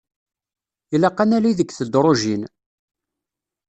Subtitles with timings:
[0.95, 2.43] Ilaq ad nali deg tedrujin.